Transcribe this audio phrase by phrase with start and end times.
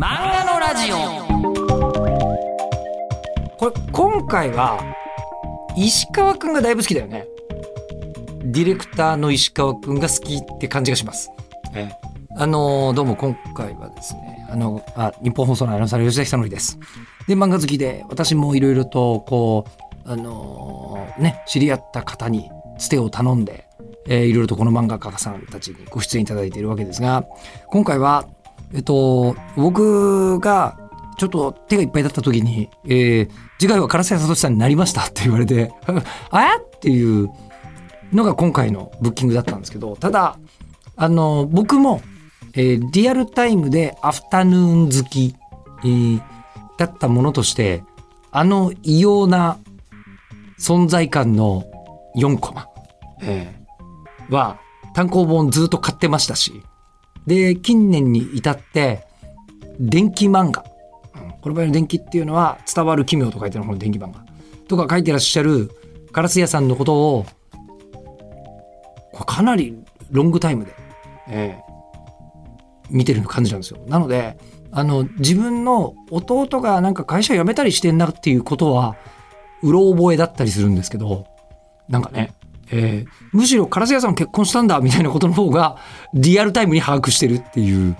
[0.00, 0.96] 漫画のラジオ。
[3.56, 4.78] これ今回は
[5.76, 7.26] 石川くんがだいぶ好きだよね。
[8.44, 11.30] ディレクターの石川くんが好きって感じがします、
[11.74, 11.96] ええ。
[12.36, 16.78] あのーどうも今回はですねあのあ日本放送のアナウンサーの吉田久典です。
[17.26, 19.64] で漫画好きで私もいろいろとこ
[20.06, 23.66] うあのーね知り合った方につてを頼んで
[24.06, 27.26] えーいろいろとこの漫画家さんたちにご出演いただいているわけですが
[27.66, 28.28] 今回は
[28.74, 30.78] えっと僕が
[31.18, 33.30] ちょっと手がいっぱいだった時に、えー
[33.60, 35.72] 次回は唐瀬聡さんになりましたって言われて、
[36.30, 37.28] あっっていう
[38.12, 40.38] のが今回のブッキングだったんですけど、ただ、
[40.94, 42.00] あの、僕も、
[42.54, 45.34] えーリアルタイムでアフタヌーン好き、
[45.82, 46.22] えー
[46.78, 47.82] だったものとして、
[48.30, 49.56] あの異様な
[50.60, 51.64] 存在感の
[52.16, 52.68] 4コマ、
[53.22, 54.58] えーは
[54.94, 56.62] 単行本ずっと買ってましたし、
[57.28, 59.06] で、近年に至って、
[59.78, 60.64] 電気漫画、
[61.22, 64.24] うんこの場合の電気っていうのは伝わる奇妙と書いてあるこの電気漫画
[64.66, 65.70] とか書いてらっしゃる
[66.10, 67.26] ガラス屋さんのことを
[69.12, 69.78] これかなり
[70.10, 70.74] ロングタイムで、
[71.28, 71.68] えー
[72.90, 73.80] 見てる感じなんですよ。
[73.86, 74.38] なので
[74.70, 78.96] あの自分の弟がなんか会社辞めたりしてんなっていうことは
[79.62, 81.26] うろ覚えだったりするんですけど
[81.88, 82.32] なんかね、
[82.70, 85.78] えーむしろカラス屋さん結婚したんだみたいなことの方が
[86.14, 87.96] リアルタイムに把握してるっていう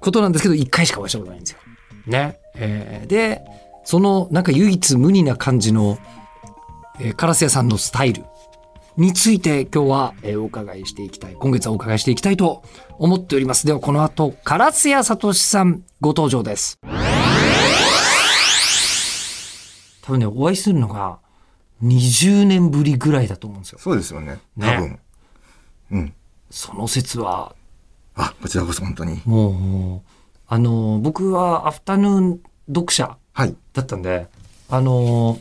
[0.00, 1.58] ことなんですけど1回しかお会いしたことないんですよ。
[2.06, 2.38] ね。
[2.54, 3.42] えーで
[3.84, 5.98] そのなんか唯一無二な感じの、
[7.00, 8.24] えーカラス屋さんのスタイル
[8.96, 12.62] について今日は、えーお伺いしていきたい今月はお伺いしていきたいと
[12.98, 16.78] 思っておりますではこの後カラス屋聡さんご登場です
[20.02, 21.18] 多分ねお会いするのが
[21.82, 24.38] 20年ぶりぐらいだと思うんですよそうですよね。
[24.56, 24.98] ね多分。
[25.92, 26.14] うん。
[26.50, 27.54] その説は
[28.14, 29.20] あ、こちらこそ本当に。
[29.24, 30.02] もうもう
[30.48, 33.54] あの僕はアフタヌーン読者はい。
[33.74, 34.26] だったんで、
[34.70, 35.38] あの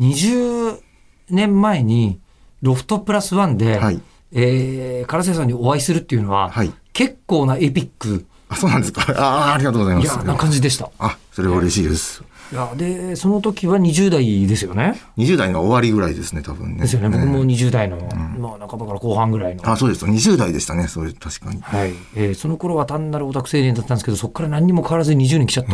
[0.00, 0.80] ー、20
[1.28, 2.20] 年前に
[2.62, 4.00] ロフトプラスワンで、はい
[4.32, 9.02] えー、唐瀬さんにお会いするっていうのは、はい結構なエピックあ、そうなんですか。
[9.16, 10.04] ああ、ありがとうございます。
[10.04, 10.90] いやな感じでした。
[10.98, 12.22] あ、それは嬉しいです。
[12.52, 16.82] いやでその時は20代ですよね？20代の終わりぐらいですね、多分ね。
[16.82, 17.08] ですよね。
[17.08, 17.96] 僕もね20代の、
[18.38, 19.66] まあ半ばから後半ぐらいの。
[19.68, 20.04] あ、そうです。
[20.04, 21.62] 20代でしたね、それ、確かに。
[21.62, 25.66] はいえーその頃は単なるオタク青年だったんですけどそこから何にも変わらずに20年来ちゃっ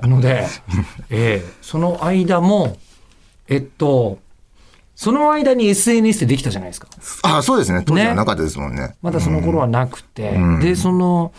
[0.06, 0.46] ので、
[1.10, 2.76] えーその間も
[3.48, 4.18] えっと
[4.94, 6.88] その間に SNS ってできたじゃないですか。
[7.22, 7.82] あ、そうですね。
[7.84, 8.94] 当時はなかったですもんね。
[9.02, 11.32] まだその頃はなくて、うんでその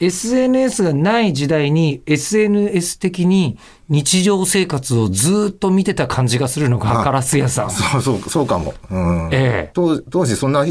[0.00, 7.70] SNS がない時代に SNS 的に日常生活をずっと見てた感じがするのがあカラス屋さん。
[7.70, 8.74] そうそう、そうかも。
[8.90, 9.28] うん。
[9.32, 10.66] ええ当当時そんな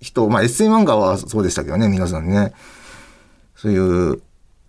[0.00, 2.52] 人、まあ、エッセイ漫画はそうでしたけどね、皆さんね。
[3.56, 4.22] そういう、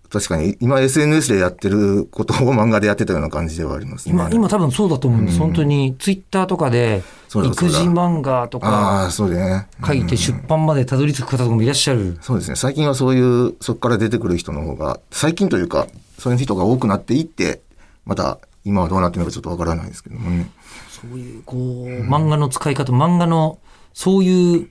[0.09, 4.13] 確かに今 SNS でやってることを漫画でやってたような感じではありますね。
[4.13, 9.11] 今今多分そうだと思うんです、うん本当にツイッターとかで育児漫画とあか。
[9.11, 12.17] 書いて出版までたどり着く方とかもいらっしゃる。
[12.21, 12.55] そうですね。
[12.55, 17.61] 最近はそういう、そこから出てくる人の方が、最近というか、そういう人が多くなっていって、
[18.05, 20.49] また今はどうなってるのかちょっとわからないですけどもね。
[20.89, 23.59] そういうこう、漫画の使い方漫画の
[23.93, 24.69] そういう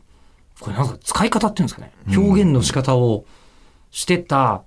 [0.60, 3.24] これなんか使い方っていうんですかね表現の仕方を
[3.90, 4.62] してた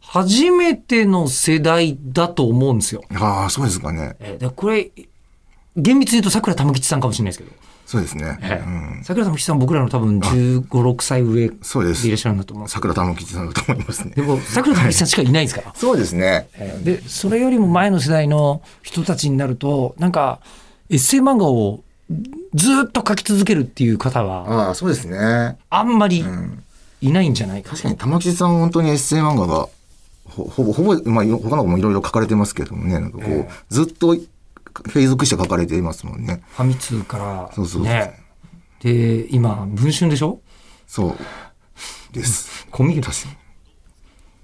[0.00, 3.02] 初めての世代だと思うんですよ。
[3.14, 4.16] ああ、そうですかね。
[4.20, 4.90] えこれ
[5.76, 7.50] 厳密に言うと桜玉吉さんかもしれないですけど、
[7.86, 8.38] そうですね。
[8.42, 14.22] えうんー、桜玉吉さん僕らの多分1 5 6歳上でいらっしゃるんだと思うんです桜玉吉さんだと思いますねで。
[14.22, 15.62] も桜玉吉さんしかいないですか？
[15.62, 15.72] ら。
[15.74, 16.48] そうですね。
[16.54, 20.40] えーでそれよりも前の世代の人たちになるとなんか
[20.90, 21.82] エッセイ漫画を
[22.54, 25.58] ずっと書き続けるっていう方はああ、そうですね。
[25.70, 26.64] あんまりうん。
[27.00, 29.68] いないんじゃないか確かに玉吉さんは本当にエッセイ漫画が、
[30.24, 34.16] ほほぼ、ほぼ、まあ、他の子もいろいろ書かれてますけどもね、なんかこう、ええずっと
[34.92, 36.42] 継続して書かれていますもんね。
[36.50, 38.20] ファミ通からそうそうね
[38.80, 40.40] で今文春でしょ？
[40.86, 41.16] そう。
[42.12, 42.66] です。
[42.70, 43.34] コミュニ確かに。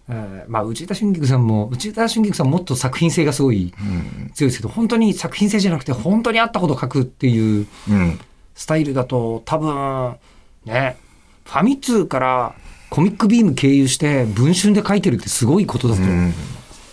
[0.09, 4.31] えーまあ内田春菊さんも内田春菊さんもっと作品性がすごいうん。
[4.35, 8.21] 強いですけど本当に作品性じゃなくて本当にあったこと書くっていううん。
[8.55, 10.17] スタイルだと多分
[10.65, 10.97] ね
[11.45, 12.55] ファミ通から
[12.91, 16.35] コミックビーム経由して文春で書いてるってすごいことだとうん。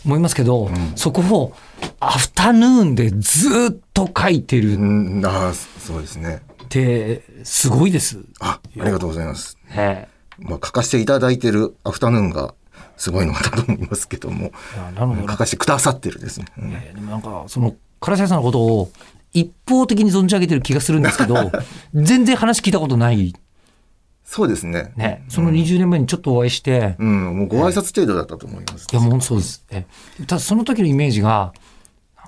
[0.06, 1.54] 思いますけど、そこを
[2.00, 4.78] アフタヌーンでずっと書いてるう
[5.20, 6.42] ん、ああ、そうですね。
[6.64, 9.58] ってすごいですあ、ありがとうございます。
[9.76, 10.08] ね。
[10.40, 12.56] まあ、書かせていただいてるアフタヌーンが
[12.98, 14.52] すごいのかなと思いますけども、
[14.96, 16.46] なるほど書かせてくださってるですね。
[16.58, 18.92] うんえーでもなんかその唐沢さんのことを
[19.34, 21.52] 一方的に存じ上げてる気がするんですけど
[21.94, 23.36] 全然話聞いたことない
[24.34, 24.94] そうですね。
[24.96, 28.88] ね、その20年前にちょっとお会いして、うん、もうご挨拶程度だったと思います。
[28.90, 29.66] いや、もうそうです。
[29.70, 29.86] え
[30.20, 31.52] ただその時のイメージが、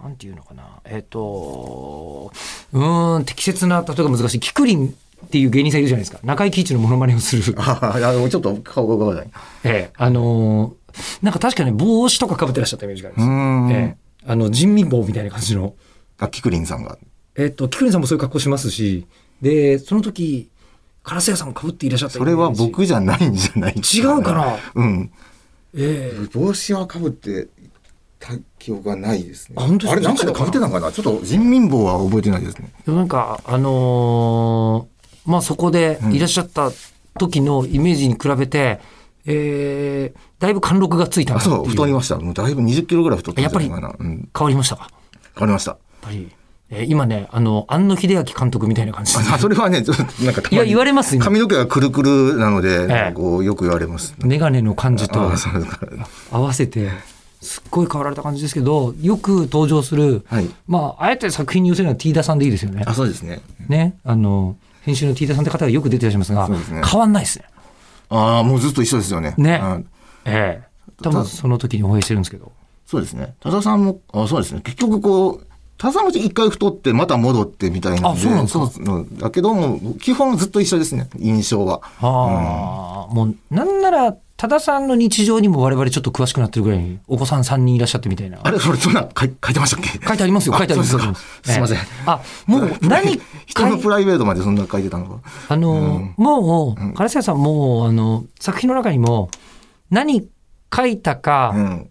[0.01, 2.33] なんていうのかな、えっ、と、
[2.73, 6.19] うーん、適切な、例えば難しい、キクリンっていう芸人さんいるじゃないですか。
[6.23, 7.55] 中井貴一のモノマネをする。
[7.57, 9.31] ああ、いやちょっと顔がわからない。
[9.63, 13.73] ええあのーなんか確かに帽子とか被ってらっしゃったイメージがありうーます。
[13.73, 13.75] ん。
[13.77, 15.73] ええあの、人民帽みたいな感じの。
[16.19, 16.97] あ、キクリンさんが。
[17.37, 19.07] えっ、と、キクリンさんもそういう格好しますし、
[19.41, 20.49] で、その時、
[21.03, 24.57] カラス屋さんも被っていらっしゃったそれは僕じゃないんじゃない違うかな？
[24.75, 25.11] うん。
[25.75, 27.47] ええ帽子はかぶって
[28.19, 29.55] た記憶がないですね。
[29.57, 30.91] ああれなんかでかぶってたのかな？
[30.91, 32.71] ちょっと人民帽は覚えてないですね。
[32.85, 36.71] でもなんか、あのーまあ、そこでいらっしゃった
[37.19, 38.79] 時のイメージに比べて、
[39.25, 42.17] えー、だいぶ貫禄がついたそう、太りました。
[42.17, 43.95] もうだいぶ20キロぐらい太ってたんじゃないかな。
[43.97, 44.29] うん。
[44.37, 44.83] 変わりましたか？
[44.83, 44.91] やっ
[45.35, 45.77] 変わりました。
[46.01, 46.29] ぱり。
[46.75, 54.15] えー今ね、あの、庵野秀明監督みたいな感じであ、それはね、ちょっとなんかいや、言われます今髪の毛がくるくるなので、ええこうよく言われます。
[54.23, 55.31] メガネの感じと。
[56.31, 56.89] 合わせて、
[57.41, 60.49] すっごい変わられた感じですけど、よく登場する、はい。
[60.67, 62.93] まあ、あえて作品に寄せるのは T 田さんでいいですよねあ、。
[62.93, 63.41] そうですね。
[63.67, 63.97] ね。
[64.03, 67.45] あの、編集の T 田さんって方がよく出てらっしゃいますが、すね変わんないですね。
[68.09, 69.35] ああ、もうずっと一緒ですよね。
[69.37, 69.87] ねうん
[70.25, 70.67] ええ。
[71.03, 72.51] 多分その時に応援してるんですけど。
[72.85, 73.35] そうですね。
[73.41, 74.61] 多田さんも、あそうですね。
[74.63, 75.47] 結局こう、
[75.77, 78.67] 多田さんも一回太ってまた戻ってみたいなあそうなんですか？
[78.67, 81.09] そうのだけども、基本ずっと一緒ですね。
[81.19, 81.81] 印象は。
[81.99, 88.39] ああ、もう、なんなら、多田さんの日常にも我々ちょっと詳しくなってるぐらいに、お子さん3人いらっしゃってみたいな。
[88.43, 89.89] あれ、それ、そんな書い書いてましたっけ？
[90.07, 90.97] 書いてありますよ、書いてあります。
[90.97, 91.77] すいません。
[91.77, 95.15] ええあ、もう 何人のプライベートまでそんな書いてたのか。
[95.49, 99.29] あの、もう、唐瀬さんもう、あの、作品の中にも、
[99.91, 100.27] 何
[100.75, 101.89] 書いたか、うん。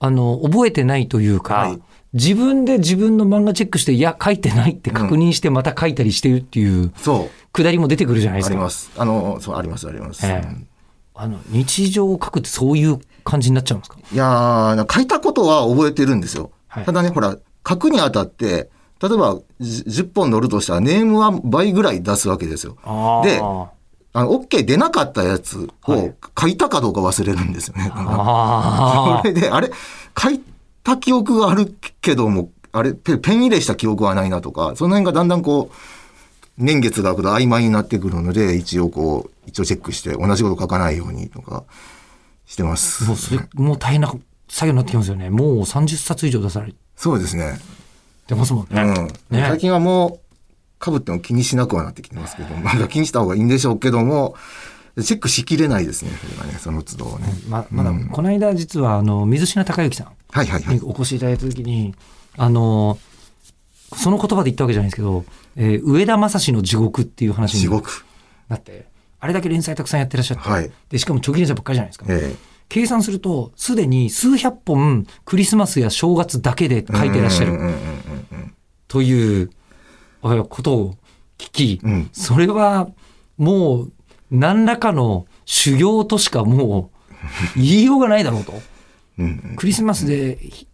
[0.00, 1.80] あの、覚えてないというか、はい
[2.14, 7.52] 自分で自分の漫画チェックして、いや、書いてないって確認してまた書いたりしてるっていう、そう。
[7.52, 8.54] くだりも出てくるじゃないですか。
[8.54, 8.90] あります。
[8.96, 10.24] あの、そう、あります、あります。
[10.26, 10.66] ええ
[11.16, 13.98] あの、日常を書くってそういう感じになっちゃうんですか？
[14.12, 16.50] いやー、書いたことは覚えてるんですよ。
[16.66, 17.36] はいただね、ほら、
[17.68, 18.68] 書くにあたって、
[19.00, 22.76] 例えばじ10本乗るとしたら、ネームは倍ぐらい出すわけですよ。
[23.24, 23.38] で
[24.16, 27.82] あの、OK 出なかったやつはいを書いたかどうか忘れるんですよね。
[27.82, 29.70] なんかあ それで、あれ、
[30.20, 30.40] 書い
[30.84, 35.74] た記憶があるけども、あれ、ペペン入れした記憶はないなとか、その辺がだんだんこう、
[36.56, 41.64] 年月が空くと曖昧になってくるので、一応こう、一応チェックして、同じこと書かないようにとか、
[42.46, 43.04] してます。
[43.04, 44.14] もうそれ、もう大変な
[44.48, 45.30] 作業になってきますよね。
[45.30, 47.58] もう30冊以上出されそうですね。
[48.26, 48.82] てますもんね。
[48.82, 49.06] うん。
[49.36, 50.20] ね最近はも
[50.82, 54.34] う、被っても気にしなくはなってきてますけど、まだ気にした方がいいんでしょうけども、
[55.02, 57.26] チェックしきれないですね、それがね、その都度ね。
[57.48, 60.08] ままだ、この間実は、あの、水品孝之さん。
[60.72, 60.80] に。
[60.82, 61.94] お越しいただいた時に、
[62.36, 62.98] あの、
[63.96, 65.24] その言葉で言ったわけじゃないんですけど、
[65.56, 68.04] えー上田正史の地獄っていう話に地獄。
[68.48, 68.86] なって、
[69.20, 70.70] あれだけ連載たくさんやってらっしゃって、はい。
[70.88, 72.06] で、しかも長期連載ばっかりじゃないですか。
[72.08, 72.34] え
[72.68, 77.52] 計算すると、すでに数百本クリスマスや正月だけでえ書いてらっしゃる。
[77.52, 78.54] うんうんうんうん
[78.88, 79.50] という
[80.24, 80.94] えことを
[81.36, 82.08] 聞き、うん。
[82.12, 82.88] それは
[83.36, 83.92] もう
[84.30, 86.90] 何らかの修行としかも
[87.56, 88.54] う言いようがないだろうと。
[89.56, 90.66] クリスマスでひ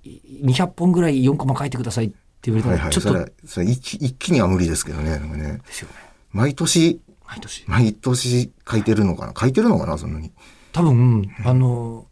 [0.44, 2.92] 200本ぐらい4コマ書いてくださいって言われたら、はいはい。
[2.92, 5.18] ちょっと、それ、それ一気一気には無理ですけどね。
[5.18, 5.94] ねですよね。
[6.32, 7.64] 毎年、毎年。
[7.66, 9.34] 毎年書いてるのかな？
[9.38, 9.98] 書いてるのかな？
[9.98, 10.32] そんなに。
[10.72, 12.06] 多分、あの、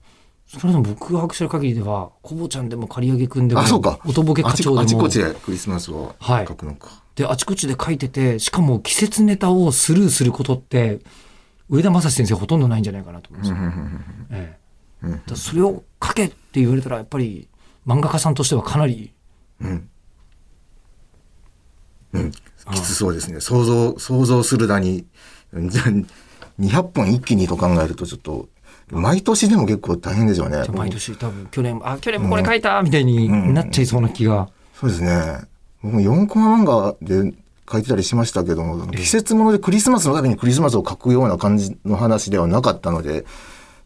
[0.46, 3.98] それでも僕が把握してる限りでは、コボちゃんでも刈り上げくんでも、あ、そうか。
[4.04, 7.02] おとぼけ課長でも、あちこちでクリスマスをはい書くのか。
[7.14, 11.00] で、あちこちで書いてて、しかも季節ネタをスルーすることって、
[11.70, 13.58] 上田正史先生ほとんどないんじゃないかなと思うんですよ。
[14.30, 14.58] ええ
[15.00, 17.48] うんだそれを書けって言われたら、やっぱり
[17.86, 19.12] 漫画家さんとしてはかなり、
[19.60, 19.88] うん。
[22.14, 22.32] うん。
[22.72, 23.40] きつそうですね。
[23.40, 25.06] 想像、想像するだに、
[25.52, 25.84] うんじゃあ
[26.60, 28.48] 200本一気にと考えるとちょっと、
[28.90, 30.64] 毎年でも結構大変でしょうね。
[30.74, 34.48] 毎年多分去年、あ、去年もこれ書いたみたいになっちゃいそうな気が。
[34.74, 35.40] そうですね。
[35.82, 37.32] 僕も4コマ漫画で
[37.70, 43.26] 書いてたりしましたけども、季節ものでクリスマスのためにクリスマスを書くような感じの話ではなかったので、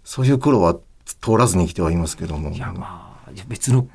[0.05, 0.77] そういう苦労は
[1.21, 2.51] 通らずに来てはいますけども。
[2.51, 3.87] いや、まあ、別の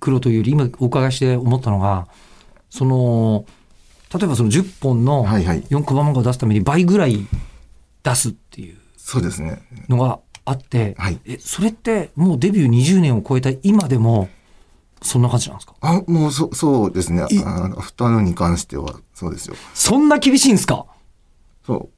[0.00, 2.08] 黒というより、今お伺いして思ったのが、
[2.70, 3.46] その、
[4.14, 7.26] 例えばその10本のはいはい4コマ漫画を出すために倍ぐらい
[8.04, 9.62] 出すっていうそうですね。
[9.88, 14.28] のがあって、はいえ、それってもうデビュー20年を超えた今でも、
[15.04, 15.74] そんな感じなんですか？
[15.82, 17.24] あ、もうそ、そうですね。
[17.30, 19.54] いあのアフタヌーンに関しては、そうですよ。
[19.74, 20.86] そんな厳しいんですか？
[21.66, 21.88] そう。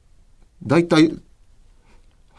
[0.63, 1.17] 大体、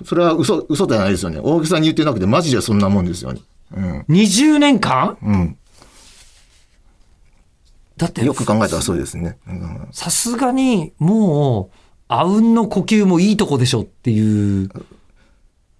[0.04, 1.40] それは嘘、嘘じゃないですよね。
[1.42, 3.40] 大げさに言ってなくて、マジでそんなもんですよね。
[3.74, 4.00] うん。
[4.08, 5.16] ?20 年間？
[5.22, 5.56] うん。
[7.96, 9.38] だって、よく考えたらそうですね。
[9.48, 11.76] うんさすがにもう、
[12.08, 14.70] あうんの呼吸もいいとこでしょっていう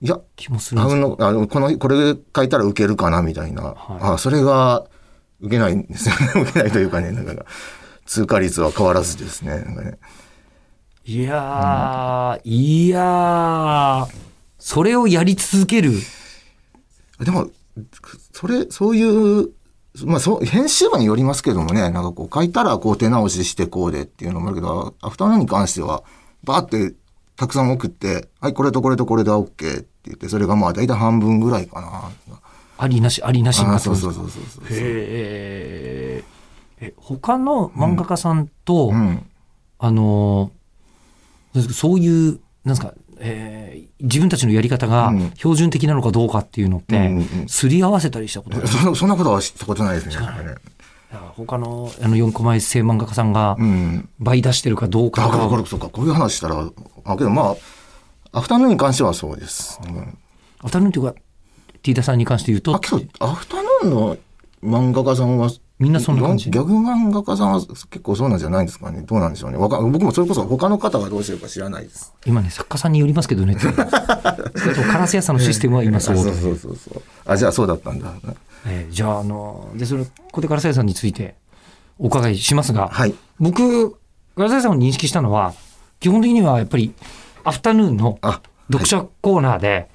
[0.01, 3.63] いや、気もするあの、あの、この、これ書いたら受けるかなみたいな。
[3.63, 3.75] はい
[4.15, 4.87] あ、それが、
[5.41, 6.33] 受けないんですよね。
[6.43, 7.45] 受けないというかね、なんか、
[8.07, 9.61] 通過率は変わらずですね。
[9.61, 9.99] なんかね
[11.05, 14.07] いやー、いやー、
[14.59, 15.93] それをやり続ける。
[17.21, 17.49] でも、
[18.33, 19.51] それ、そういう、
[20.05, 26.05] まあ、そう、編集部によりますけどもね、なんかこう、書いたらこう手直ししてこうでっていうのもあるけど、アフタヌーンに関しては、
[26.45, 26.95] バーって
[27.39, 32.11] たくさん送って、はい、これとこれとこれで OK って言って、それがまあ大体半分ぐらいかな。
[32.77, 34.65] ありなし、ありなしになあっそうそうそうそうそう。
[34.71, 39.25] へーえ、他の漫画家さんと、うん。
[39.79, 40.51] あの
[41.73, 50.27] そういう、なんですか、えー自分たちのやり方がうん標準的なのかどうかっていうのって、うんうんり合わせたりしたことあるそんなそんなことはしたことないですね。
[51.37, 54.09] 他のあの4コマエッセイ漫画家さんがうん。
[54.19, 56.69] 倍出してるかどうかだから、とかこれ、そうか、こういう話したら、
[57.05, 57.55] あ、けどま
[58.33, 59.81] あ、アフタヌーンに関してはそうです。
[59.85, 60.19] うん
[60.61, 61.13] アフタヌーンというか、
[61.83, 64.17] ティーダさんに関して言うとあ、、けど、アフタヌーンの
[64.63, 66.51] 漫画家さんは、みんなそんな感じ？
[66.51, 69.03] ギャグ漫画家さんは結構そうなんじゃないんですかね。
[69.03, 69.57] どうなんでしょうね。
[69.59, 72.13] わか僕もそれこそ他の方がどうしてるか知らないです。
[72.27, 76.17] 今ね、作家さんによりますけどね、 ってカラス屋さんのシステムは今そう。
[76.17, 77.03] そうそうそうそう。
[77.25, 78.13] あ、じゃあそうだったんだ。
[78.67, 81.35] えーじゃあ、あの、で、それ、ここでカラス屋さんについて
[81.99, 83.15] お伺いしますが、はい。
[83.39, 83.93] 僕、
[84.37, 85.55] ガラス屋さんを認識したのは、
[86.01, 86.93] 基本的にはやっぱり、
[87.45, 89.89] アフタヌーンのあ、読者コーナーで、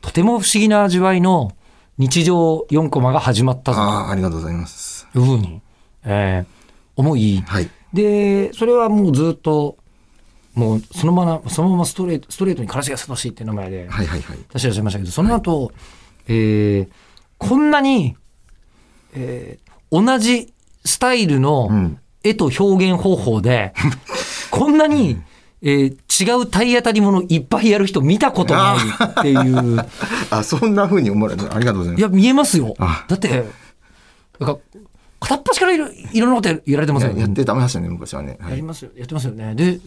[0.00, 1.52] とても不思議な味わいの
[1.98, 5.06] 日常4コマが始まったぞあありがとうございます。
[5.12, 5.60] というふうに、
[6.04, 6.54] えー
[6.96, 7.68] 思い、はい。
[7.92, 9.76] で、それはもうずっと、
[10.54, 14.38] もうそのまま、そのままストレート、ストレートにカラス屋聡っていう名前ではいはいはい。
[14.52, 15.72] 出してらっしゃいましたけど、その後、
[16.28, 16.88] えー
[17.48, 18.16] こんなに、
[19.14, 20.52] えー同じ
[20.84, 23.74] スタイルのうん絵と表現方法で、
[24.50, 25.18] こんなに、
[25.62, 29.84] えー違う体当たりものいっぱいやる人見たことないっていう。
[30.30, 32.00] あ、そんな風に思われて、ありがとうございます。
[32.00, 33.04] いや、見えますよあ。
[33.08, 33.44] だって、
[34.38, 34.58] なんか、
[35.20, 38.38] 片っ端からいろいろんなことやられてますよややってダメましたね、昔はね。
[38.40, 38.50] はい。
[38.52, 38.90] やりますよ。
[38.96, 39.54] やってますよね。
[39.54, 39.80] で、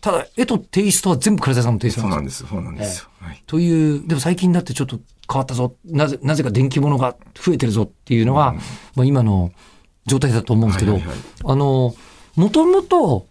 [0.00, 2.48] ただ、絵とテイストは全部倉田さんのテイストなですよ。
[2.48, 2.96] そうなんんです。
[2.96, 3.28] そうなんですよ。
[3.28, 3.42] はい。
[3.46, 4.98] という、でも最近だってちょっと
[5.30, 5.76] 変わったぞ。
[5.84, 8.54] なぜ、なぜか電気物が増えてるぞっていうのが、
[8.96, 9.52] まあ今の
[10.06, 11.94] 状態だと思うんですけど、はいはいはいあの、
[12.36, 13.26] もともと、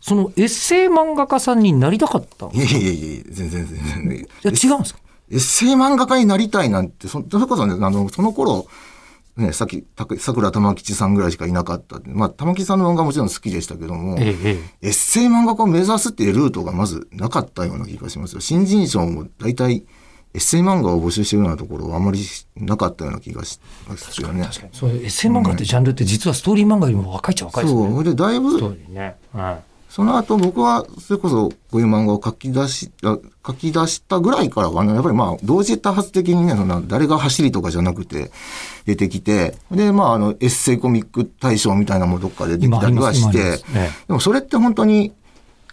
[0.00, 2.46] そのエッセイ漫画家さんになりたかった。
[2.46, 4.28] いいやいやいや全然全然。
[4.42, 5.00] や、違うんですか？
[5.30, 8.66] エッセイ漫画家になりたいなんて、そそれこそね、あの、その頃、
[9.36, 12.00] ね、さっき、たく桜玉吉さんぐらいしかいなかった。
[12.04, 18.40] まあ、玉吉さんの漫画もちろん好きでしたけども、ええ、えエッセイ漫画家を目指すっていうルートがまずなかったような気がしますよ。
[18.40, 19.86] 新人賞も大体、
[20.34, 22.20] エッセイ漫画を募集してるようなところはあまり
[22.56, 24.40] なかったような気がしますよね。
[24.40, 24.44] え。
[24.44, 25.04] 確かに。
[25.04, 27.74] エッセイ漫画ってジャンルって実はストーリー漫画よりも若いっちゃ若いです。
[27.74, 27.90] ね。
[27.92, 29.16] それでだいぶね。
[29.32, 29.74] はい。
[29.94, 38.32] その後僕は、それこそこういう漫画を書き出し、あ書き出したぐらいからはね、やっぱりまあ、同時多発的にね、そんな誰が走りとかじゃなくて
[38.86, 45.12] 出てきて、で、まあ、あの、エッセイコミック大賞みたいなものどっかでできたりはして、今あります今ありますえでもそれって本当に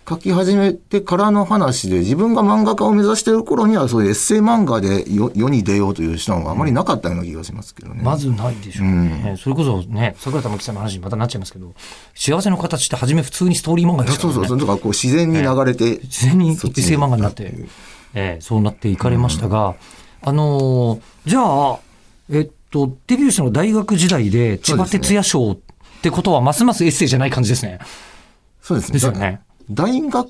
[0.07, 8.01] 書き始めてからの話で、自分が漫画家を目指している頃には、そういうエッセイ漫画で世世に出ようという手段はあまりなかったような気がしますけどね。
[8.03, 9.35] まずないでしょうね。
[9.39, 11.73] それこそね、桜田真紀さんの話にまたなっちゃいますけど、
[12.15, 14.35] 幸せの形って初め普通にストーリー漫画でしたからね。
[14.35, 17.53] そうそうそう、だからこう自然に流れて、自然にエッセイ漫画になって、
[18.13, 19.75] ええそうなっていかれましたが、
[20.23, 21.79] あのーじゃあ、
[22.31, 25.57] えっと、デビューしたの大学時代で千葉哲也賞っ
[26.01, 27.79] てことは、ますますエッセイじゃない感じですね。
[28.61, 28.93] そうですね。
[28.93, 29.41] ですよね。
[29.71, 30.29] 大学、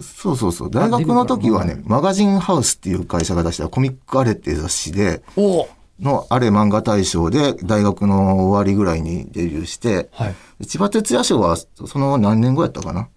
[0.00, 0.70] そうそうそう。
[0.70, 5.68] 大学の時はね、マガジンハウスっていう会社が出したコミックアレっていう雑誌で、お
[6.00, 10.66] のあれ漫画大賞で大学の終わりぐらいにデビューして、はい。
[10.66, 13.08] 千葉哲也賞はその何年後やったかな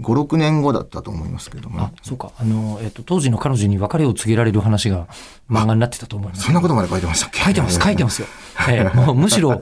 [0.00, 2.32] ?5、6年後だったと思いますけども、あ、そうか。
[2.38, 5.06] あの、えっと、当時の彼女に別れを告げられる話が
[5.50, 6.42] 漫画になってたと思います。
[6.44, 7.40] そんなことまで書いてましたっけ？
[7.42, 8.28] 書いてます、書いてますよ。
[8.68, 9.58] ええもうむしろ、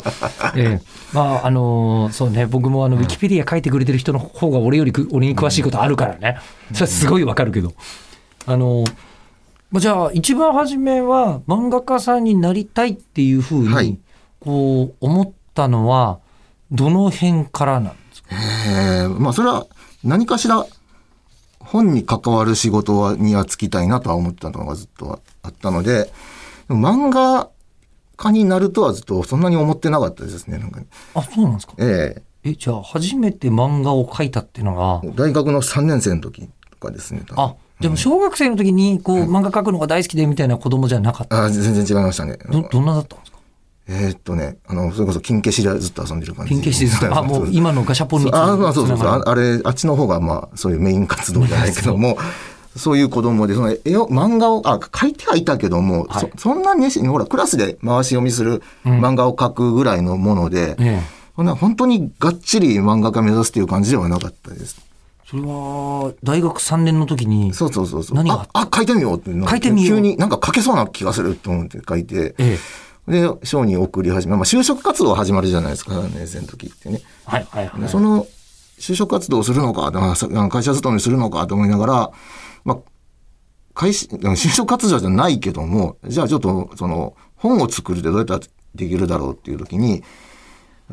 [0.56, 0.82] ええ
[1.12, 6.38] まあ、あのーそうね、僕もあの、ウィキペディア書いてくれてる人の方が俺よりく、俺に詳しいことあるからね。
[6.72, 7.72] それはすごいわかるけど。
[8.46, 8.92] あのー
[9.72, 13.98] まあ、じゃあ、一番初めは漫画家さんになりたいっていうふうに、はい
[14.40, 16.18] こう、思ったのは、
[16.72, 18.28] どの辺からなんですか？
[18.68, 19.66] えーまあそれは
[20.04, 20.66] 何かしら
[21.58, 26.10] 本に関わる仕事はには就きたいなとは思ってたのがずっとあったので、
[26.68, 27.50] でも漫画
[28.16, 30.58] 家になるとはずっとそんなに思ってなかったですね。
[30.58, 31.74] なんかねあ、そうなんですか？
[31.78, 35.00] ええ、じゃあ、初めて漫画を描いたっていうのが？
[35.04, 37.22] え、大学の3年生の時とかですね。
[37.36, 41.44] あ、でも小学生の時に、こう、漫画描くのが大好きでみたいな子供じゃなかった？
[41.44, 42.38] あ全然違いましたね。
[42.50, 43.29] ど、どんなだったんですか？
[43.92, 46.50] えーっとね、あの、それこそ金消しでずっと遊んでる感じ。
[46.50, 49.08] ピン消しですか あ、もう今のガシャポンにあ、まあ、そうそうそう。
[49.08, 52.16] ああれ、あっちの方が、まあ、そういうメイン活動じゃないけども、
[52.76, 61.20] そういう子供で、その絵を、漫画を、あ、書いてはいたけども、はいそそんな熱心に、ほら、クラスで回し読みする漫画を描くぐらいのもので、ええ。
[61.34, 64.76] そんな本当にがっちり漫画家目指すっていう感じではなかったです。
[65.28, 68.16] それは、大学3年の時に、そうそうそうそう。
[68.16, 72.58] 何があ、あ、書いてみようってなって書いてみよう急になんか書けそうな気がすると思って書いて、ええ。
[73.10, 77.02] で、賞に送り始め、まあ、就職活動始まるじゃないですか、年生の時ってね。
[77.24, 77.88] はいはいはい。
[77.88, 78.26] その
[78.78, 79.90] 就職活動をするのか、
[80.48, 82.10] 会社勤めするのかと思いながら、
[82.64, 82.78] まあ、
[83.74, 88.40] 会社、就職活動じゃないけども、じゃあちょっと、その、本を作るってどうやったら
[88.74, 90.02] できるだろうっていう時に、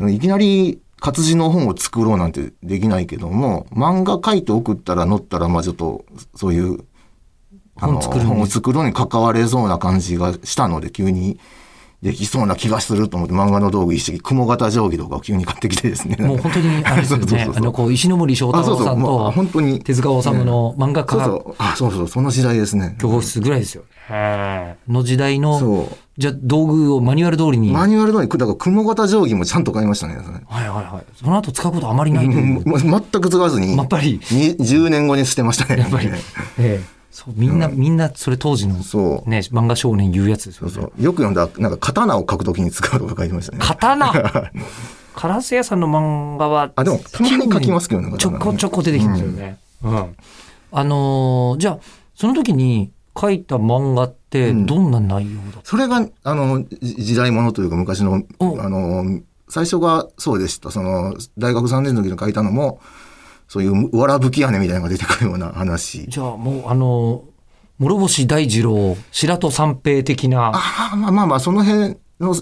[0.09, 6.05] いきなり活字の本を作ろうなんてできないけども、漫画書いて送ったら載ったら、まあちょっと、
[6.35, 6.83] そういう、
[7.79, 11.39] 本を作るのに関われそうな感じがしたので、急に
[12.03, 16.15] できそうな気がすると思って、漫画の道具一式、雲型定規とかを急に買ってきてですね。
[16.19, 17.45] もう本当に、 あれですよそうそうそう。
[17.45, 19.79] そうねあの、こう、石森章太郎さんと、本当に。
[19.79, 21.55] 手塚治虫の漫画家そうそう。
[21.57, 22.95] あ、そうそう、その時代ですね。
[22.99, 23.83] 教室ぐらいですよ。
[24.87, 27.55] の時代の、そじゃあ道具をマニュアル通りう。
[27.57, 27.67] に。
[27.67, 30.17] はいマニュアル通り、だから雲型定規もちゃんと買いましたね。
[30.23, 31.13] それはいはい。
[31.15, 32.29] その後使うことあまりないう。
[32.29, 35.81] も う全く使わずに、やっぱり、に10年後に捨てましたね。
[35.81, 36.09] やっぱり、
[36.59, 36.96] ええ。
[37.17, 39.29] そう、みんな、みんな、それ当時の、そう。
[39.29, 40.73] ね、漫画少年言うやつですよね。
[40.73, 41.03] そうそう。
[41.03, 43.57] よく読んだ、なんか刀を書くときに使うとか書いてましたね。
[43.59, 44.51] 刀？
[45.15, 48.15] カラス屋さんの漫画は、あ、でも、たまに書きますけどね。
[48.19, 49.57] ちょこちょこ出てきますよね。
[49.83, 50.15] うん。
[50.71, 51.79] あのーじゃあ、
[52.13, 60.69] その時に書いた漫画って、どんな内容だっそれが、あの、じ時代物というか昔の、おあの、最初がそうでした。
[60.69, 62.79] その、大学3年の時に書いたのも、
[63.47, 66.11] そういうわらぶき屋根みたいなのが出てくるような話た。
[66.11, 67.37] じゃあ、もう、あのー
[67.79, 72.33] 諸星大二郎、白戸三平的な、ああ、まあまあまあ、その辺の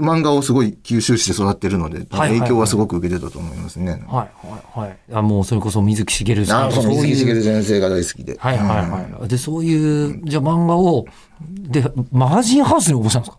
[0.00, 3.92] 漫画をすごい吸収して育ってるので、影響はすごく受けてたと思いますね。
[3.92, 4.26] はいは
[4.74, 4.98] いはい。
[5.12, 7.34] あもうそれこそ水木しげるさそう、水木しげ。
[7.34, 8.36] る先生が大好きで。
[8.40, 9.28] はいはいはい。
[9.28, 11.04] で、そういう、じゃあ漫画を、
[11.40, 13.38] で、マガジンハウスに応募したんですか？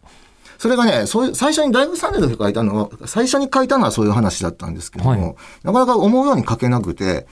[0.62, 5.20] それがね、そういう、最初に大学3年の時書いたのは、最初に書いたのはそういう話だったんですけども、はい
[5.64, 7.25] なかなか思うように書けなくて、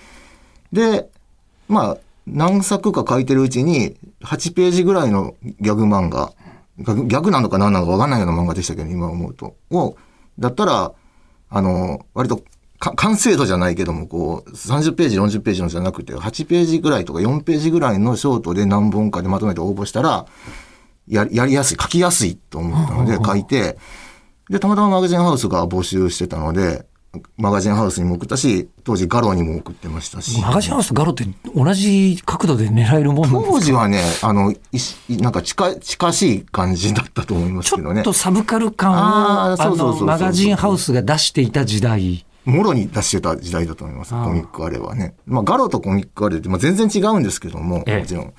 [0.73, 1.11] で、
[1.67, 6.33] まあ、何作か書いてるうちに、8ページぐらいのギャグ漫画、
[6.79, 9.55] ギャグなのか何なのか分かんないような漫画でしたけど、今思うと。
[9.69, 9.95] を、
[10.39, 10.91] だったら、
[11.51, 12.41] あの、割と
[12.79, 20.25] か完成度じゃないけども、こう、30ページ、40ページのじゃなくて、8ページぐらいとか4ページぐらいのショートで何本かでまとめて応募したら、
[21.09, 23.77] ややりやすい、書きやすいと思ったので書いて、
[24.49, 26.85] で、たまたまマガジンハウスが募集してたので、
[27.37, 30.39] マガジンハウスにも送ったし、当時ガロにも送ってましたし。
[30.41, 33.51] マガジンハウスとガロって同じ角度で狙えるもんなんですか？
[33.51, 38.13] 当時はね、あの、いしなんか近い、近しい感じだったと思いますちけどねょっと。
[38.13, 38.95] サブカル感を、
[39.53, 42.25] あそうそうそうマガジンハウスが出していた時代。
[42.45, 45.15] もろに出してた時代だと思います、コミックあれはね。
[45.25, 48.33] まあ、ガロとコミックあれって、まあ、全然違うんですけども、ええもちろん。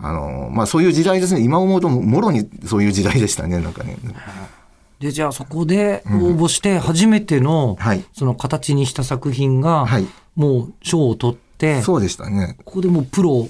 [0.00, 1.40] あの、まあ、そういう時代ですね。
[1.40, 3.96] 今思うと、もろにそういう時代でしたね、なんかね。
[5.00, 8.04] で、じゃあそこで応募して初めての、はい。
[8.12, 10.06] その形にした作品が、はい。
[10.36, 12.56] もう賞を取って、そうでしたね。
[12.64, 13.48] ここでもうプロを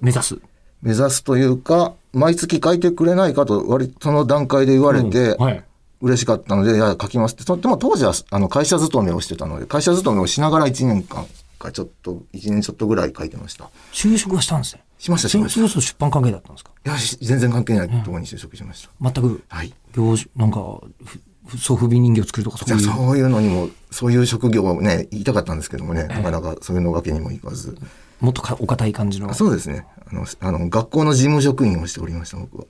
[0.00, 0.38] 目指す。
[0.82, 5.64] 目指すというか、毎月書いてくれないかと、割とその段階で言われて、うんはい。
[6.02, 7.44] 嬉しかったので、いや、書きますって。
[7.44, 11.26] そでも当時は、あの、会社勤めをしてたので、会社勤めをしながら1年間
[11.60, 13.70] か、ちょっと、1年ちょっとぐらい書いてました。
[13.92, 14.82] 就職はしたんですね。
[15.02, 15.64] しました、しました。
[15.64, 16.70] いそ出版関係だったんですか？
[16.84, 18.90] や、し全然関係ないところに就職しました。
[19.00, 19.74] 全く、はい。
[19.92, 22.84] 業種、なんか、ふふソフビ人形を作るとかそういう？
[22.84, 27.76] そういうのにも、そういう職業をね、言いたかったんですけどもね、なかなかそういうのわけにもいかず。
[28.20, 29.28] もっとかお堅い感じの？
[29.28, 29.34] あ。
[29.34, 29.84] そうですね。
[30.08, 32.66] あの、あの、学校の事務職員をしておりました、僕は。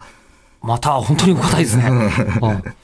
[0.63, 1.89] また、本当にお堅いですね。
[1.91, 2.75] うん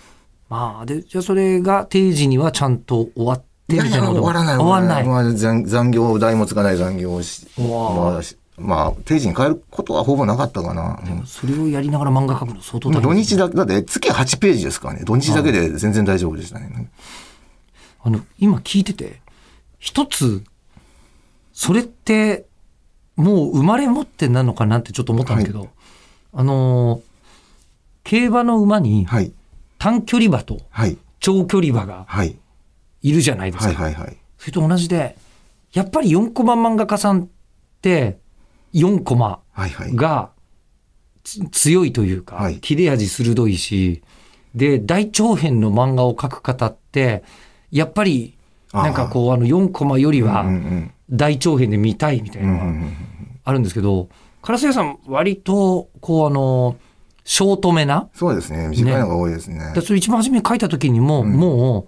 [0.50, 4.22] まあ、で、じゃあそれが定時にはちゃんと終わってみたいなこと？
[4.22, 4.56] 終わらない。
[4.56, 5.06] 終わらない。
[5.06, 11.00] まあ、残残業代もつかない残業をし、まあし、まあ、定時に帰ることはほぼなかったかな。
[11.06, 15.02] うんそれをやりながら漫画描くの相当大変ねまあ土日だ、だって月8ページですからね。
[15.04, 16.90] 土日だけで全然大丈夫でしたね。
[18.02, 19.20] あの、今聞いてて、
[19.78, 20.42] 一つ、
[21.52, 22.46] それって、
[23.16, 25.68] もう生まれ持ってなのかなってちょっと思ったんですけど、
[26.32, 27.00] あのー、
[28.04, 29.32] 競馬の馬にはい。
[29.78, 30.96] 短距離馬とはい。
[31.20, 32.36] 長距離馬がはい。
[33.02, 33.82] いるじゃないですか。
[33.82, 34.16] はいはいはい。
[34.38, 35.16] それと同じで、
[35.72, 37.28] やっぱり4コマ漫画家さんっ
[37.82, 38.18] て、
[38.74, 39.40] 4コマ。
[39.94, 40.30] が
[41.24, 44.02] つ強いというか、はい切れ味鋭いし、
[44.54, 47.22] で、大長編の漫画を描く方って、
[47.70, 48.36] やっぱり、
[48.72, 52.50] なんかこう、あの4コマよりはうんうん大長編で見たいみたいうん。
[52.50, 52.94] うなんのがうんうん
[53.44, 54.10] あるんですけど、
[54.42, 56.76] 烏谷さん割と、こうあの、
[57.24, 58.08] ショートめな。
[58.14, 58.68] そうですね。
[58.68, 59.72] 短いのが多いですね。
[59.74, 61.86] でそれ一番初めに書いた時にも、も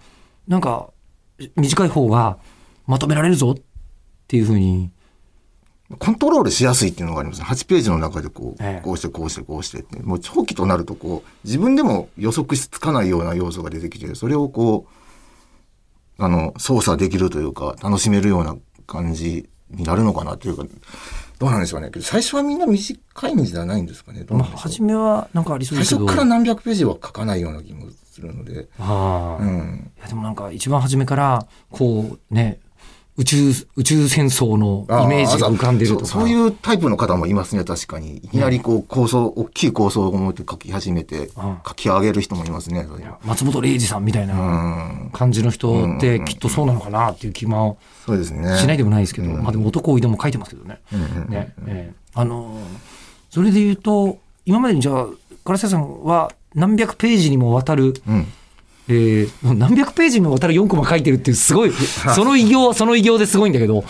[0.48, 0.90] う、なんか、
[1.56, 2.38] 短い方が
[2.86, 3.62] まとめられるぞっ
[4.26, 4.90] ていうふうに。
[5.98, 7.46] コントロールしやすいっていうのがありますね。
[7.46, 10.00] 8ページの中でこう、ええこうしてこうしてこうしてって。
[10.00, 14.86] もう長期となるとこう、自分でも予測しつかないような要素が出てきて、それをこ
[16.18, 20.64] う、あの、操作できるというか、楽しめるような感じになるのかなっていうか、
[21.40, 21.90] どうなんでしょうね。
[21.90, 24.24] けど最初はみんな短いんじゃないんですかね。
[24.28, 26.06] まあ、初めはなんかありそうですけど。
[26.06, 28.68] 最初から何百ページは書かないような気もするので。
[28.78, 29.90] ああうん。
[29.96, 32.60] いやでもなんか一番初めから、こうね、
[33.20, 36.06] 宇宙、宇宙戦争のイメージが浮かんでるとか。
[36.06, 38.16] そうそういうタイプの方もいますね、確かに。
[38.16, 42.86] いきなりこう構想、大きい構想を持って書き始めて、うん書き上げる人もいますね。
[43.24, 45.10] 松本零士さんみたいなうん。
[45.12, 48.56] 感じの人ってきっとそうなのかなっていう気もそうですね。
[48.58, 50.80] しないでもないですけど、うんまあでも男いでも書いてますけどね。
[51.28, 52.58] ね、ええあのー
[53.30, 55.06] それで言うと、今までにじゃあ、
[55.44, 58.26] 唐瀬さんは何百ページにもわたる、うん。
[58.90, 61.72] えーもう何百ページにもわたる4コマ書いてるっていうすご い、
[62.14, 63.84] その偉業はその偉業ですごいんだけど、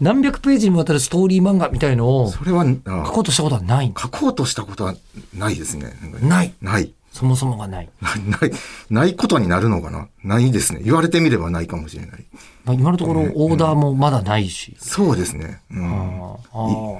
[0.00, 3.92] 何百ページにもわたるストーリー漫画みたいのを書それは、あこうとしたことはない。
[4.00, 4.94] 書こうとしたことは
[5.36, 5.92] ないですね。
[6.22, 6.54] ない。
[6.62, 6.92] ない。
[7.12, 7.88] そもそもがない。
[8.02, 8.52] ない、
[8.90, 10.08] ないことになるのかな？
[10.24, 10.80] ないですね。
[10.84, 12.24] 言われてみればないかもしれない。
[12.64, 14.76] まあ、今のところオーダーもまだないし。
[14.80, 15.60] そうですね。
[15.70, 15.86] うん。
[15.86, 16.92] ああ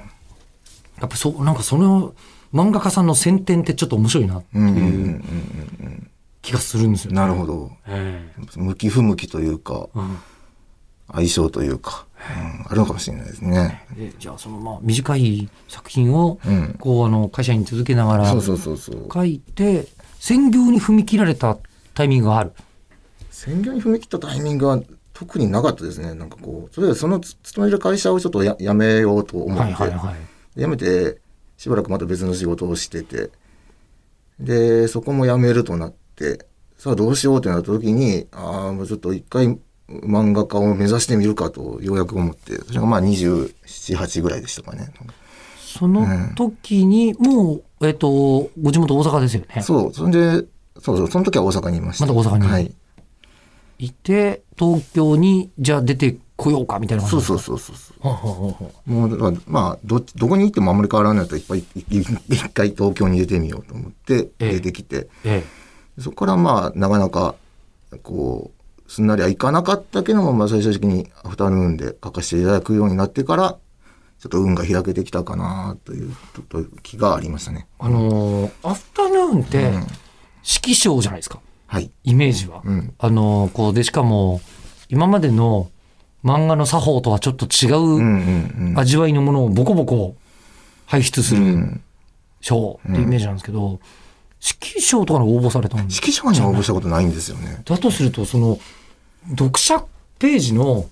[1.01, 2.13] やっぱそう、なんかその
[2.53, 4.87] 漫画家さんの選点ってちょっと面白いなってうんうんうんい
[5.17, 6.03] う
[6.45, 7.15] 気がするんですよね。
[7.17, 7.71] なるほど。
[7.87, 10.17] え向き不向きというか、えうん
[11.13, 13.85] 相性というか、うんあるのかもしれないですね。
[13.95, 19.07] でじゃあそのまあ短い作品をうんこうあの会社員続けながらそうそうそうそう。
[19.13, 19.87] 書いて
[20.19, 21.57] 専業に踏み切られた
[21.93, 22.53] タイミングがある。
[23.31, 24.81] 専業に踏み切ったタイミングは
[25.13, 26.13] 特になかったですね。
[26.13, 30.13] なんかこう、それでそのつ勤める会社をちょっとや辞めようと思って、はいはいは
[30.55, 30.59] い。
[30.59, 31.21] 辞めて
[31.57, 33.29] しばらくまた別の仕事をしてて、
[34.39, 36.04] で、そこも辞めるとなって、
[36.77, 39.57] さあどうしようってなった時に、ああ、もうちょっと一回
[39.89, 43.53] 漫画家を目指してみるかとようやく思って、それがまあ27、
[43.97, 44.91] 8ぐらいでしたかね。
[45.57, 49.61] その時にもう、えっ、と、ご地元大阪ですよね。
[49.61, 50.45] そう、そんで、
[50.79, 52.05] そうそう、その時は大阪にいました。
[52.05, 52.73] まだ大阪にはい。
[53.79, 57.23] いて、東京にじゃあ出てこようかみたいなそうう。
[57.23, 65.43] そうそうそうもうだからまあどどこに行ってもあんまり変わらないといっぱい一回東京に出てみようと思ってええ出てきて、え
[65.99, 67.35] そこからまあなかなか
[68.03, 68.51] こ
[68.87, 73.57] うすんなりはいかなかったけども、まあ、最終的にアフタヌーンで書かせていただくようになってから
[74.19, 76.15] ちょっと運が開けてきたかなという
[76.83, 77.67] 気がありましたね。
[77.79, 81.39] あのーアフタヌーンってうん指揮賞じゃないですか。
[81.67, 81.89] はい。
[82.03, 82.61] イメージは。
[82.63, 82.93] うん。
[82.99, 84.41] あのーこうで、しかも、
[84.89, 85.69] 今までの
[86.23, 88.79] 漫画の作法とはちょっと違うんううんうん。
[88.79, 90.15] 味わいのものをボコボコ
[90.85, 91.81] 輩出するうん
[92.41, 93.79] 賞ってイメージなんですけど、
[94.45, 97.61] 指揮賞とかに応募されたんです指揮者には応募したことないんですよね。
[97.65, 98.59] だとすると、その、
[99.31, 99.83] 読者
[100.19, 100.85] ページの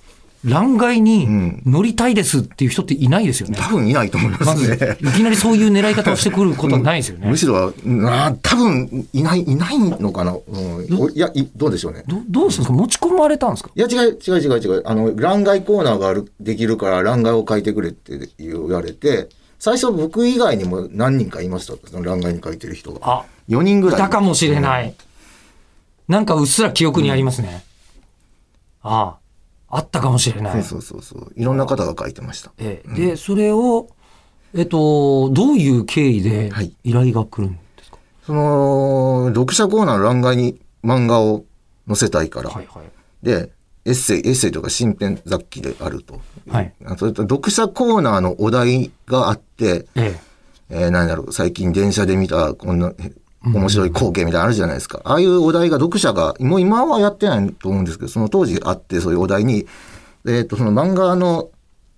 [0.44, 3.58] 欄外にうん乗りたいですっていう人っていないですよね。
[3.62, 4.98] 多分いないと思いまますず、ね。
[5.02, 7.38] いきなりそういう狙い方をしてくることはないですよね む。
[7.38, 10.32] しろ、な多分いない、いないのかな。
[10.34, 12.04] うん、おいやい、どうでしょうね。
[12.08, 12.74] どどうするんですか？
[12.74, 13.70] 持ち込まれたんですか？
[13.74, 14.82] いや、違う、違う、違う、違う。
[14.86, 21.76] あの、欄外コーナーがある、できるから、欄外を書いてくれって言われて、最初僕以外にも何人かいました。
[21.90, 23.00] その欄外に書いてる人が。
[23.04, 24.00] あ、4人ぐらい。
[24.00, 24.94] いたかもしれない。
[26.08, 27.64] なんかうっすら記憶にありますね。
[28.82, 29.18] あ
[29.70, 30.64] あ、あったかもしれない。
[30.64, 31.34] そうそうそう。
[31.36, 32.52] いろんな方が書いてました。
[32.58, 33.88] ええで、それを、
[34.54, 41.46] えっと、どういう経緯ではい依頼が来るんですか、その、読者コーナーの欄外に漫画を
[41.88, 42.50] 載せたいから。
[42.50, 42.86] はい、はい
[43.24, 43.52] で、
[43.86, 46.22] エッセイ、エッセイとか新編雑記であると。
[46.50, 46.74] はい。
[46.86, 50.20] あそれと読者コーナーのお題があって、え
[50.70, 53.12] えー、何だろう、最近電車で見たこんなえ
[53.44, 55.02] 面白い光景みたいなのあるじゃないですか。
[55.04, 59.68] ああいうお題が読者が、もう今はやってないと思うんですけど、その当時あって、そういうお題に、
[60.28, 61.50] えっ、と、その漫画の、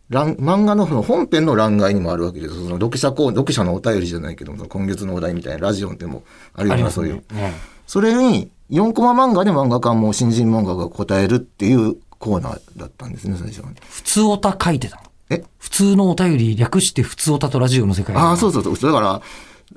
[0.10, 2.54] 欄漫画のその本編の欄外にもあるわけです。
[2.54, 7.16] その読者コー読者のお便りじゃないけども、今月のお題みたいなラジオでもあるえような、そういう。。
[7.34, 7.54] ね
[7.88, 13.70] それに、4コマ漫画で漫画家も新人漫画が答えるっていうコーナーだったんですね、最初は。
[13.90, 15.04] 普通オタ書いてたの？
[15.30, 15.44] え？
[15.60, 18.16] 普通のお便り略して普通オタとラジオの世界。
[18.16, 18.92] ああ、そうそうそう。
[18.92, 19.22] だから、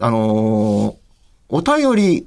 [0.00, 0.94] あのー
[1.48, 2.26] お便り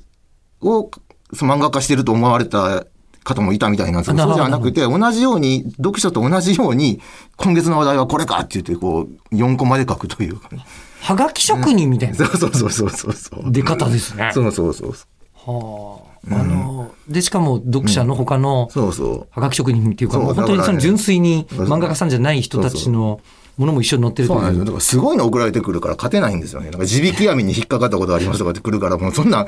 [0.62, 0.90] を
[1.34, 2.86] 漫画化してると思われた
[3.24, 7.00] 方もいたみたいなんですけど、そうじゃなくて、同じように、読者と同じように、
[7.38, 10.66] 今月の話題はこれかって言って、こう、4コマで書くというかね。
[11.02, 13.52] はがき職人みたいなそうそうそうそうそうそう。
[13.52, 14.32] 出方ですね。
[14.34, 14.92] そうそうそう。
[15.34, 16.12] はあ。
[16.30, 19.28] あの、で、しかも読者の他の、そうそう。
[19.32, 23.20] はがき職人っていうか、本当にその純粋に漫画家さんじゃない人たちの
[23.58, 24.28] ものも一緒に載ってる。
[24.28, 24.66] そうなんですよ。
[24.66, 26.72] だからすごいの送られてくるから勝てないんですよね。
[26.72, 29.46] なんか地引き網に引っかかったことありますとかって来るから、もうそんな、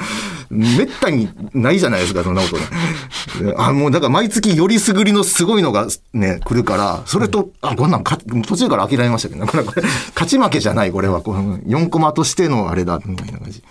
[0.49, 3.53] めったにないじゃないですか、そんなことね。
[3.57, 11.21] あ、もうだから毎月よりすぐりのすごいのがね、来るから、それと、あ、こんなんか、途中から諦めましたけど、これ、これ、勝ち負けじゃない、これは。
[11.21, 13.63] この4コマとしてのあれだ、みたいな感じ。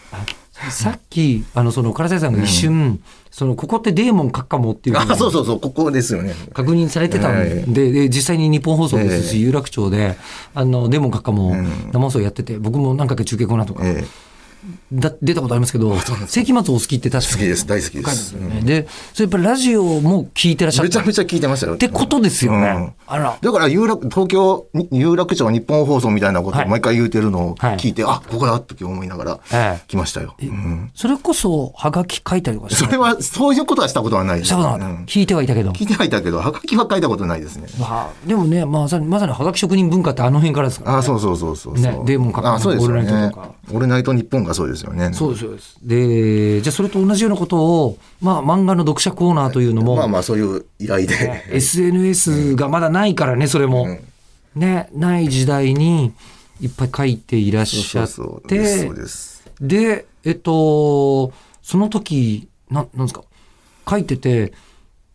[0.71, 6.35] さっき、あの、その、唐沢さんが一瞬、その、ここってデーモン書くかもっていうあ、そうそうそう、ここですよね。
[6.53, 10.17] 確認されてたんで、で実際に日本放送ですし、有楽町で、
[10.55, 11.55] あの、デーモン閣下も
[11.93, 14.05] 生放送やってて、僕も何回か中継コーナーとか、え
[14.93, 15.97] だ出たことありますけど、
[16.27, 18.33] 世紀末お好きって確かに好きです、大好きです。
[18.35, 18.61] ね。
[18.63, 20.87] で、それやっぱりラジオも聞いてらっしゃった。
[20.87, 21.77] っめちゃめちゃ聞いてましたよ。
[21.77, 22.69] てことですよね。
[22.69, 23.39] うんあら。
[23.41, 30.35] だから有楽、東京、に有楽町日本放送みたいなことはいを毎回言うてるのをはい聞いて、あ、ここだって思いながらええ来ましたよ。
[30.41, 34.49] うんそれこそ、はがき書いたりとかそれは、そういうことはしたことはないです。
[34.49, 35.71] したことなかったうん聞いてはいたけど。
[35.73, 37.67] 聞いてはいたけど、はがきは書いたことないですね。
[37.79, 40.99] まあ、でもね、まさに、まさにはがき職人文化ってあの辺からですから、ね。
[40.99, 41.83] あ、そうそうそうそうそう。
[41.83, 43.51] ねデーモン閣下のあ、そうですねトとか。
[43.73, 45.13] オールナイト日本がそうですよね。
[45.13, 45.77] そうです、そうです。
[45.83, 51.45] で、じゃあそれと同じようなことを、まあ漫画の読者コーナーというのも、まあまあ、そういう依頼で。
[51.51, 53.87] SNS がまだないからね、それも。
[54.55, 56.13] ね、ない時代に
[56.61, 58.13] いっぱい書いていらっしゃって。
[58.13, 59.43] そうです。
[59.61, 63.25] で、えっと、その時、ななんですか、
[63.89, 64.53] 書いてて、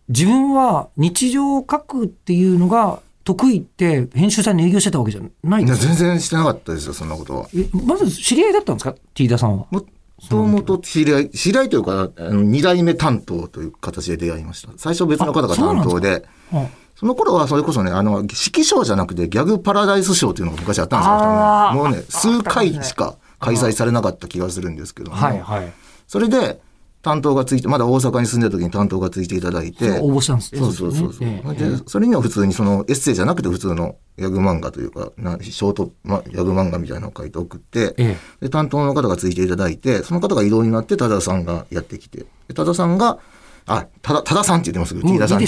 [0.10, 5.88] 自分は日常を書くっていうのが得意って編集さんに営業してたわけじゃないですか？
[5.88, 7.50] 全然してなかったですよ、そんなことは。
[7.54, 9.68] えまず知り合いだったんですか ?T 田さんは？
[9.70, 9.84] も
[10.30, 14.70] ともと知り合い、知り合いというか、あの、二代目担当という形で出会いました。
[14.78, 21.84] 最初別の方が担当で、あその頃はそれこそね、あの、式賞じゃなくてギャグパラダイス賞っていうのが昔あったんですよ。
[21.84, 25.74] もうね、数回しか開催されなかった気がするんですけども、はいはい。
[26.08, 26.62] それで
[27.01, 30.60] 担当がついて、まだ大阪に住んでた時に担当がついていただいて、応募したんですね。
[30.60, 31.27] そうそうそうそう。
[31.27, 38.45] ねええで、それには普通にそのエッセイじゃなくて普通のギャグ漫画というか、なショート、ま、ギャグ漫画みたいなのを書いて送って、ええ。
[38.45, 43.19] で、担当の方がついていただいて、その方が異動になって、多田さんがやってきて、で多田さんが、
[43.67, 45.41] あ、ただ、多田さんって言ってますけど、T 田さん。
[45.41, 45.45] も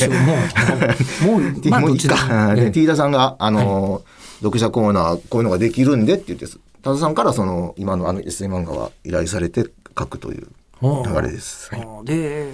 [1.28, 2.56] う、もう、もう、まあ、もういいか。
[2.72, 6.46] T 田 さんが、あのー、読者コーナー、こういうのができるんでって言って、
[6.84, 9.66] 多田さんからその、今のあのエッセイ漫画は依頼されて
[9.98, 10.48] 書くという
[10.82, 11.74] 流れです。
[11.74, 12.52] はいで、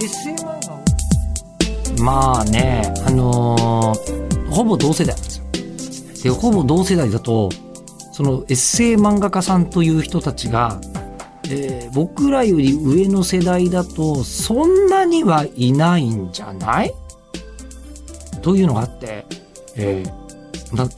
[0.00, 0.78] SM 漫画を
[2.02, 5.30] まあね、あのーほぼ同世代なんで
[5.78, 6.34] すよ。
[6.34, 7.50] で、ほぼ同世代だと、
[8.12, 10.80] そのエッセイ漫画家さんという人たちが、
[11.50, 16.92] えー僕らより上の世代だと、そんなにはいないんじゃない？
[18.42, 19.26] というのがあって、
[19.76, 20.18] えー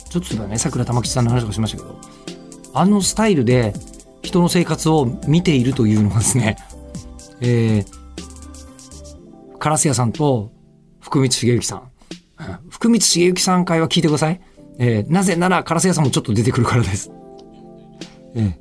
[0.09, 1.95] ちょっとだね、桜玉吉さんの話とかしましたけど、
[2.73, 3.73] あのスタイルで
[4.21, 6.57] 人の生活を見ているというのがですね、
[7.41, 10.51] えー、カラス屋さんと
[10.99, 11.91] 福光茂之さん。
[12.69, 14.41] 福光茂之さん会は聞いてください。
[14.79, 17.11] えーなぜならカラス屋さんもちょっと出てくるからです。
[18.35, 18.57] え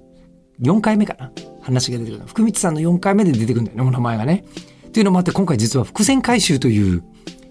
[0.61, 1.31] ー、4回目かな
[1.63, 2.23] 話が出てくる。
[2.27, 4.45] 福光さんの4回目で出てくるんだよね、お名前がね。
[4.93, 7.05] というのもあって、今回実は伏線回収という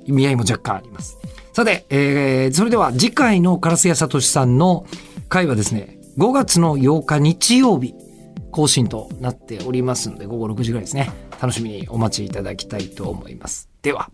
[0.06, 1.18] 意味合いも若干あります。
[1.54, 4.86] さて、えーそれでは次回のカラス屋聡さんの
[5.30, 7.96] 回はですね、5月の8日日曜日
[8.52, 11.10] 更新となっておりますので、午後6時ぐらいですね。
[11.42, 13.70] 楽しみにお待ちいただきたいと思います。
[13.82, 14.12] では。